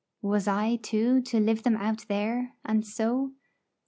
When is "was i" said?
0.23-0.77